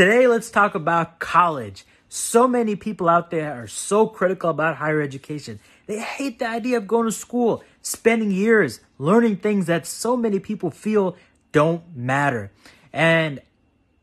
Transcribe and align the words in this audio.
Today, 0.00 0.26
let's 0.26 0.50
talk 0.50 0.74
about 0.74 1.18
college. 1.18 1.84
So 2.08 2.48
many 2.48 2.74
people 2.74 3.06
out 3.06 3.30
there 3.30 3.62
are 3.62 3.66
so 3.66 4.06
critical 4.06 4.48
about 4.48 4.76
higher 4.76 5.02
education. 5.02 5.60
They 5.84 5.98
hate 5.98 6.38
the 6.38 6.48
idea 6.48 6.78
of 6.78 6.86
going 6.86 7.04
to 7.04 7.12
school, 7.12 7.62
spending 7.82 8.30
years 8.30 8.80
learning 8.96 9.36
things 9.36 9.66
that 9.66 9.86
so 9.86 10.16
many 10.16 10.38
people 10.38 10.70
feel 10.70 11.16
don't 11.52 11.82
matter. 11.94 12.50
And 12.94 13.42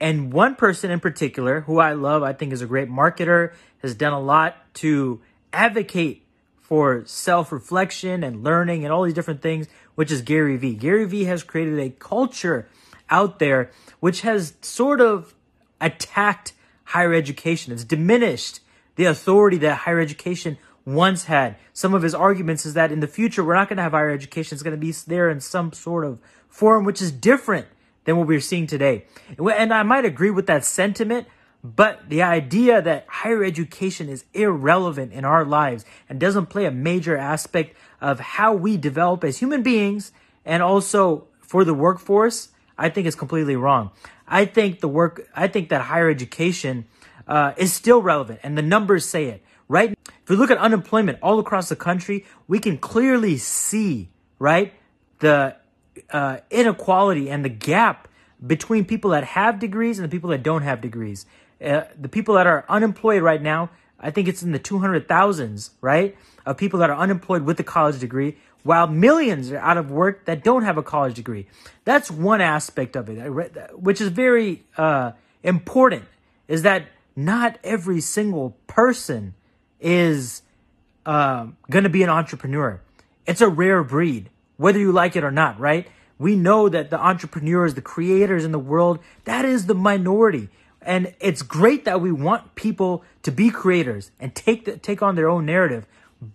and 0.00 0.32
one 0.32 0.56
person 0.56 0.90
in 0.90 0.98
particular 0.98 1.60
who 1.60 1.78
I 1.78 1.92
love, 1.92 2.24
I 2.24 2.32
think 2.32 2.52
is 2.52 2.60
a 2.60 2.66
great 2.66 2.90
marketer, 2.90 3.52
has 3.78 3.94
done 3.94 4.12
a 4.12 4.20
lot 4.20 4.56
to 4.82 5.20
advocate 5.52 6.26
for 6.60 7.04
self-reflection 7.06 8.24
and 8.24 8.42
learning 8.42 8.82
and 8.82 8.92
all 8.92 9.04
these 9.04 9.14
different 9.14 9.42
things, 9.42 9.68
which 9.94 10.10
is 10.10 10.22
Gary 10.22 10.56
Vee. 10.56 10.74
Gary 10.74 11.04
Vee 11.04 11.26
has 11.26 11.44
created 11.44 11.78
a 11.78 11.90
culture 11.90 12.68
out 13.08 13.38
there 13.38 13.70
which 14.00 14.22
has 14.22 14.54
sort 14.60 15.00
of 15.00 15.32
attacked 15.80 16.52
higher 16.84 17.12
education. 17.12 17.72
It's 17.72 17.84
diminished 17.84 18.60
the 18.96 19.04
authority 19.06 19.58
that 19.58 19.78
higher 19.78 20.00
education 20.00 20.58
once 20.84 21.24
had. 21.24 21.56
Some 21.72 21.94
of 21.94 22.02
his 22.02 22.14
arguments 22.14 22.66
is 22.66 22.74
that 22.74 22.92
in 22.92 23.00
the 23.00 23.06
future, 23.06 23.42
we're 23.42 23.54
not 23.54 23.68
going 23.68 23.78
to 23.78 23.82
have 23.82 23.92
higher 23.92 24.10
education. 24.10 24.54
It's 24.54 24.62
going 24.62 24.78
to 24.78 24.86
be 24.86 24.92
there 25.06 25.30
in 25.30 25.40
some 25.40 25.72
sort 25.72 26.04
of 26.04 26.20
form, 26.48 26.84
which 26.84 27.00
is 27.00 27.10
different 27.10 27.66
than 28.04 28.16
what 28.16 28.26
we're 28.26 28.40
seeing 28.40 28.66
today. 28.66 29.06
And 29.38 29.72
I 29.72 29.82
might 29.82 30.04
agree 30.04 30.30
with 30.30 30.46
that 30.46 30.64
sentiment, 30.64 31.26
but 31.62 32.08
the 32.08 32.22
idea 32.22 32.82
that 32.82 33.06
higher 33.08 33.42
education 33.42 34.08
is 34.10 34.26
irrelevant 34.34 35.12
in 35.12 35.24
our 35.24 35.44
lives 35.44 35.86
and 36.08 36.20
doesn't 36.20 36.46
play 36.46 36.66
a 36.66 36.70
major 36.70 37.16
aspect 37.16 37.74
of 38.00 38.20
how 38.20 38.52
we 38.52 38.76
develop 38.76 39.24
as 39.24 39.38
human 39.38 39.62
beings 39.62 40.12
and 40.44 40.62
also 40.62 41.26
for 41.40 41.64
the 41.64 41.72
workforce, 41.72 42.48
I 42.76 42.88
think 42.88 43.06
is 43.06 43.14
completely 43.14 43.56
wrong. 43.56 43.90
I 44.26 44.44
think 44.44 44.80
the 44.80 44.88
work, 44.88 45.28
I 45.34 45.48
think 45.48 45.68
that 45.68 45.82
higher 45.82 46.08
education 46.10 46.86
uh, 47.28 47.52
is 47.56 47.72
still 47.72 48.02
relevant, 48.02 48.40
and 48.42 48.56
the 48.56 48.62
numbers 48.62 49.06
say 49.06 49.26
it. 49.26 49.42
Right? 49.66 49.96
If 50.22 50.28
we 50.28 50.36
look 50.36 50.50
at 50.50 50.58
unemployment 50.58 51.18
all 51.22 51.38
across 51.38 51.70
the 51.70 51.76
country, 51.76 52.26
we 52.46 52.58
can 52.58 52.76
clearly 52.76 53.38
see 53.38 54.10
right 54.38 54.74
the 55.20 55.56
uh, 56.10 56.38
inequality 56.50 57.30
and 57.30 57.44
the 57.44 57.48
gap 57.48 58.08
between 58.46 58.84
people 58.84 59.10
that 59.12 59.24
have 59.24 59.58
degrees 59.58 59.98
and 59.98 60.06
the 60.06 60.14
people 60.14 60.30
that 60.30 60.42
don't 60.42 60.62
have 60.62 60.80
degrees. 60.80 61.26
Uh, 61.64 61.84
the 61.98 62.08
people 62.08 62.34
that 62.34 62.46
are 62.46 62.64
unemployed 62.68 63.22
right 63.22 63.40
now, 63.40 63.70
I 63.98 64.10
think 64.10 64.28
it's 64.28 64.42
in 64.42 64.52
the 64.52 64.58
200,000s, 64.58 65.70
right? 65.80 66.16
Of 66.44 66.58
people 66.58 66.80
that 66.80 66.90
are 66.90 66.96
unemployed 66.96 67.42
with 67.42 67.58
a 67.60 67.64
college 67.64 67.98
degree, 68.00 68.36
while 68.64 68.88
millions 68.88 69.52
are 69.52 69.58
out 69.58 69.76
of 69.76 69.90
work 69.90 70.24
that 70.24 70.42
don't 70.42 70.64
have 70.64 70.76
a 70.76 70.82
college 70.82 71.14
degree. 71.14 71.46
That's 71.84 72.10
one 72.10 72.40
aspect 72.40 72.96
of 72.96 73.08
it, 73.08 73.30
which 73.78 74.00
is 74.00 74.08
very 74.08 74.64
uh, 74.76 75.12
important, 75.42 76.06
is 76.48 76.62
that 76.62 76.86
not 77.14 77.58
every 77.62 78.00
single 78.00 78.56
person 78.66 79.34
is 79.80 80.42
uh, 81.06 81.46
going 81.70 81.84
to 81.84 81.90
be 81.90 82.02
an 82.02 82.10
entrepreneur. 82.10 82.80
It's 83.26 83.42
a 83.42 83.48
rare 83.48 83.84
breed, 83.84 84.30
whether 84.56 84.78
you 84.78 84.92
like 84.92 85.14
it 85.14 85.24
or 85.24 85.30
not, 85.30 85.60
right? 85.60 85.86
We 86.18 86.34
know 86.34 86.68
that 86.68 86.90
the 86.90 86.98
entrepreneurs, 86.98 87.74
the 87.74 87.82
creators 87.82 88.44
in 88.44 88.52
the 88.52 88.58
world, 88.58 88.98
that 89.24 89.44
is 89.44 89.66
the 89.66 89.74
minority. 89.74 90.48
And 90.80 91.14
it's 91.20 91.42
great 91.42 91.84
that 91.84 92.00
we 92.00 92.12
want 92.12 92.54
people 92.54 93.04
to 93.22 93.30
be 93.30 93.50
creators 93.50 94.10
and 94.18 94.34
take 94.34 94.64
the, 94.64 94.76
take 94.76 95.02
on 95.02 95.16
their 95.16 95.28
own 95.28 95.44
narrative. 95.44 95.86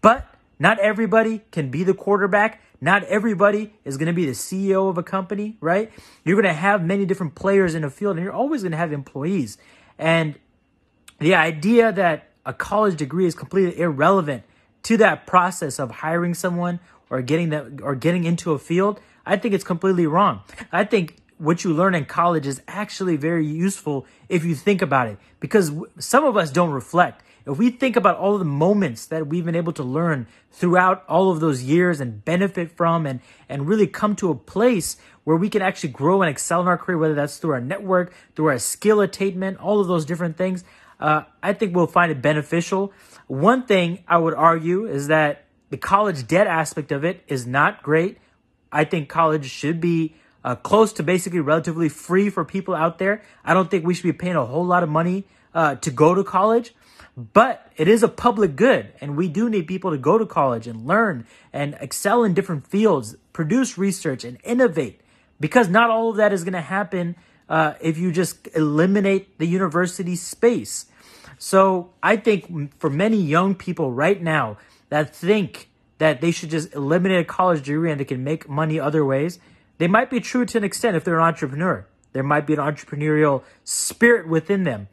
But 0.00 0.26
not 0.58 0.78
everybody 0.78 1.42
can 1.50 1.70
be 1.70 1.84
the 1.84 1.94
quarterback. 1.94 2.60
Not 2.80 3.04
everybody 3.04 3.74
is 3.84 3.96
going 3.96 4.06
to 4.06 4.12
be 4.12 4.26
the 4.26 4.32
CEO 4.32 4.88
of 4.88 4.98
a 4.98 5.02
company, 5.02 5.56
right? 5.60 5.90
You're 6.24 6.40
going 6.40 6.52
to 6.52 6.58
have 6.58 6.84
many 6.84 7.06
different 7.06 7.34
players 7.34 7.74
in 7.74 7.84
a 7.84 7.90
field 7.90 8.16
and 8.16 8.24
you're 8.24 8.34
always 8.34 8.62
going 8.62 8.72
to 8.72 8.78
have 8.78 8.92
employees. 8.92 9.56
And 9.98 10.38
the 11.18 11.34
idea 11.34 11.92
that 11.92 12.28
a 12.44 12.52
college 12.52 12.96
degree 12.96 13.26
is 13.26 13.34
completely 13.34 13.80
irrelevant 13.80 14.44
to 14.84 14.96
that 14.98 15.26
process 15.26 15.78
of 15.78 15.90
hiring 15.90 16.34
someone 16.34 16.80
or 17.10 17.22
getting 17.22 17.48
that 17.50 17.80
or 17.82 17.94
getting 17.94 18.24
into 18.24 18.52
a 18.52 18.58
field, 18.58 19.00
I 19.24 19.36
think 19.36 19.54
it's 19.54 19.64
completely 19.64 20.06
wrong. 20.06 20.42
I 20.72 20.84
think 20.84 21.16
what 21.38 21.64
you 21.64 21.72
learn 21.72 21.94
in 21.94 22.04
college 22.04 22.46
is 22.46 22.62
actually 22.66 23.16
very 23.16 23.46
useful 23.46 24.06
if 24.28 24.44
you 24.44 24.54
think 24.54 24.82
about 24.82 25.08
it 25.08 25.18
because 25.40 25.72
some 25.98 26.24
of 26.24 26.36
us 26.36 26.50
don't 26.50 26.70
reflect 26.70 27.22
if 27.46 27.58
we 27.58 27.70
think 27.70 27.94
about 27.94 28.16
all 28.16 28.38
the 28.38 28.44
moments 28.44 29.06
that 29.06 29.28
we've 29.28 29.44
been 29.44 29.54
able 29.54 29.72
to 29.74 29.84
learn 29.84 30.26
throughout 30.50 31.04
all 31.08 31.30
of 31.30 31.38
those 31.38 31.62
years 31.62 32.00
and 32.00 32.24
benefit 32.24 32.72
from 32.72 33.06
and, 33.06 33.20
and 33.48 33.68
really 33.68 33.86
come 33.86 34.16
to 34.16 34.30
a 34.30 34.34
place 34.34 34.96
where 35.22 35.36
we 35.36 35.48
can 35.48 35.62
actually 35.62 35.90
grow 35.90 36.22
and 36.22 36.30
excel 36.30 36.60
in 36.60 36.66
our 36.66 36.76
career, 36.76 36.98
whether 36.98 37.14
that's 37.14 37.38
through 37.38 37.52
our 37.52 37.60
network, 37.60 38.12
through 38.34 38.46
our 38.46 38.58
skill 38.58 39.00
attainment, 39.00 39.58
all 39.58 39.80
of 39.80 39.86
those 39.86 40.04
different 40.04 40.36
things, 40.36 40.64
uh, 40.98 41.22
I 41.40 41.52
think 41.52 41.74
we'll 41.76 41.86
find 41.86 42.10
it 42.10 42.20
beneficial. 42.20 42.92
One 43.28 43.64
thing 43.64 44.02
I 44.08 44.18
would 44.18 44.34
argue 44.34 44.86
is 44.86 45.06
that 45.06 45.44
the 45.70 45.76
college 45.76 46.26
debt 46.26 46.48
aspect 46.48 46.90
of 46.90 47.04
it 47.04 47.22
is 47.28 47.46
not 47.46 47.82
great. 47.82 48.18
I 48.72 48.84
think 48.84 49.08
college 49.08 49.48
should 49.48 49.80
be 49.80 50.16
uh, 50.46 50.54
close 50.54 50.92
to 50.92 51.02
basically 51.02 51.40
relatively 51.40 51.88
free 51.88 52.30
for 52.30 52.44
people 52.44 52.72
out 52.72 52.98
there. 52.98 53.20
I 53.44 53.52
don't 53.52 53.68
think 53.68 53.84
we 53.84 53.94
should 53.94 54.04
be 54.04 54.12
paying 54.12 54.36
a 54.36 54.46
whole 54.46 54.64
lot 54.64 54.84
of 54.84 54.88
money 54.88 55.24
uh, 55.52 55.74
to 55.74 55.90
go 55.90 56.14
to 56.14 56.22
college. 56.22 56.72
But 57.16 57.72
it 57.76 57.88
is 57.88 58.04
a 58.04 58.08
public 58.08 58.54
good, 58.54 58.92
and 59.00 59.16
we 59.16 59.26
do 59.26 59.50
need 59.50 59.66
people 59.66 59.90
to 59.90 59.98
go 59.98 60.18
to 60.18 60.26
college 60.26 60.68
and 60.68 60.86
learn 60.86 61.26
and 61.52 61.76
excel 61.80 62.22
in 62.22 62.32
different 62.32 62.66
fields, 62.66 63.16
produce 63.32 63.76
research, 63.76 64.22
and 64.22 64.38
innovate. 64.44 65.00
Because 65.40 65.68
not 65.68 65.90
all 65.90 66.10
of 66.10 66.16
that 66.16 66.32
is 66.32 66.44
going 66.44 66.52
to 66.52 66.60
happen 66.60 67.16
uh, 67.48 67.74
if 67.80 67.98
you 67.98 68.12
just 68.12 68.48
eliminate 68.54 69.38
the 69.38 69.46
university 69.46 70.14
space. 70.14 70.86
So 71.38 71.90
I 72.02 72.16
think 72.16 72.78
for 72.78 72.88
many 72.88 73.16
young 73.16 73.54
people 73.56 73.90
right 73.92 74.22
now 74.22 74.58
that 74.90 75.16
think 75.16 75.70
that 75.98 76.20
they 76.20 76.30
should 76.30 76.50
just 76.50 76.72
eliminate 76.74 77.20
a 77.20 77.24
college 77.24 77.64
degree 77.64 77.90
and 77.90 77.98
they 77.98 78.04
can 78.04 78.22
make 78.22 78.48
money 78.48 78.78
other 78.78 79.04
ways, 79.04 79.38
they 79.78 79.88
might 79.88 80.10
be 80.10 80.20
true 80.20 80.44
to 80.46 80.58
an 80.58 80.64
extent 80.64 80.96
if 80.96 81.04
they're 81.04 81.18
an 81.18 81.26
entrepreneur. 81.26 81.86
There 82.12 82.22
might 82.22 82.46
be 82.46 82.54
an 82.54 82.60
entrepreneurial 82.60 83.42
spirit 83.64 84.26
within 84.26 84.64
them. 84.64 84.88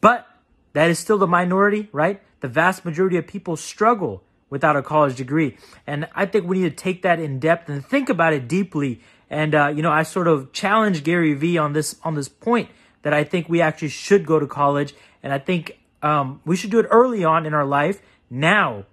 But 0.00 0.26
that 0.72 0.90
is 0.90 0.98
still 0.98 1.18
the 1.18 1.26
minority, 1.26 1.88
right? 1.92 2.20
The 2.40 2.48
vast 2.48 2.84
majority 2.84 3.16
of 3.16 3.26
people 3.26 3.56
struggle 3.56 4.22
without 4.50 4.76
a 4.76 4.82
college 4.82 5.16
degree. 5.16 5.56
And 5.86 6.08
I 6.14 6.26
think 6.26 6.46
we 6.46 6.58
need 6.58 6.70
to 6.70 6.76
take 6.76 7.02
that 7.02 7.18
in 7.18 7.38
depth 7.38 7.68
and 7.68 7.84
think 7.84 8.08
about 8.08 8.32
it 8.32 8.48
deeply. 8.48 9.00
And, 9.30 9.54
uh, 9.54 9.68
you 9.68 9.82
know, 9.82 9.90
I 9.90 10.02
sort 10.02 10.28
of 10.28 10.52
challenge 10.52 11.04
Gary 11.04 11.34
Vee 11.34 11.58
on 11.58 11.72
this, 11.72 11.96
on 12.02 12.14
this 12.14 12.28
point 12.28 12.70
that 13.02 13.12
I 13.12 13.24
think 13.24 13.48
we 13.48 13.60
actually 13.60 13.88
should 13.88 14.26
go 14.26 14.38
to 14.38 14.46
college. 14.46 14.94
And 15.22 15.32
I 15.32 15.38
think, 15.38 15.78
um, 16.02 16.40
we 16.44 16.56
should 16.56 16.70
do 16.70 16.78
it 16.78 16.86
early 16.90 17.24
on 17.24 17.46
in 17.46 17.54
our 17.54 17.64
life. 17.64 18.00
Now, 18.30 18.86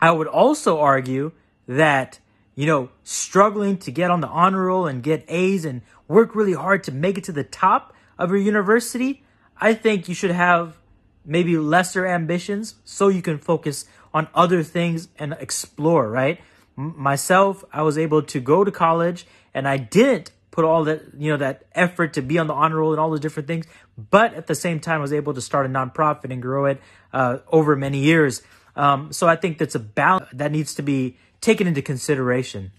I 0.00 0.10
would 0.10 0.26
also 0.26 0.78
argue 0.78 1.32
that, 1.66 2.18
you 2.58 2.66
know, 2.66 2.88
struggling 3.04 3.78
to 3.78 3.92
get 3.92 4.10
on 4.10 4.20
the 4.20 4.26
honor 4.26 4.64
roll 4.64 4.88
and 4.88 5.00
get 5.00 5.24
A's 5.28 5.64
and 5.64 5.80
work 6.08 6.34
really 6.34 6.54
hard 6.54 6.82
to 6.82 6.90
make 6.90 7.16
it 7.16 7.22
to 7.22 7.30
the 7.30 7.44
top 7.44 7.94
of 8.18 8.30
your 8.30 8.40
university, 8.40 9.22
I 9.60 9.74
think 9.74 10.08
you 10.08 10.14
should 10.16 10.32
have 10.32 10.76
maybe 11.24 11.56
lesser 11.56 12.04
ambitions 12.04 12.74
so 12.84 13.06
you 13.06 13.22
can 13.22 13.38
focus 13.38 13.84
on 14.12 14.26
other 14.34 14.64
things 14.64 15.06
and 15.20 15.36
explore, 15.38 16.10
right? 16.10 16.40
Myself, 16.74 17.64
I 17.72 17.82
was 17.82 17.96
able 17.96 18.22
to 18.22 18.40
go 18.40 18.64
to 18.64 18.72
college 18.72 19.24
and 19.54 19.68
I 19.68 19.76
didn't 19.76 20.32
put 20.50 20.64
all 20.64 20.82
that, 20.82 21.02
you 21.16 21.30
know, 21.30 21.36
that 21.36 21.62
effort 21.76 22.14
to 22.14 22.22
be 22.22 22.40
on 22.40 22.48
the 22.48 22.54
honor 22.54 22.78
roll 22.78 22.90
and 22.90 22.98
all 22.98 23.10
those 23.10 23.20
different 23.20 23.46
things. 23.46 23.66
But 23.96 24.34
at 24.34 24.48
the 24.48 24.56
same 24.56 24.80
time, 24.80 24.98
I 24.98 25.02
was 25.02 25.12
able 25.12 25.32
to 25.34 25.40
start 25.40 25.66
a 25.66 25.68
nonprofit 25.68 26.32
and 26.32 26.42
grow 26.42 26.64
it 26.64 26.80
uh, 27.12 27.38
over 27.52 27.76
many 27.76 27.98
years. 27.98 28.42
Um, 28.74 29.12
so 29.12 29.28
I 29.28 29.36
think 29.36 29.58
that's 29.58 29.76
a 29.76 29.80
balance 29.80 30.26
that 30.32 30.50
needs 30.50 30.74
to 30.74 30.82
be 30.82 31.18
taken 31.40 31.66
into 31.66 31.82
consideration. 31.82 32.72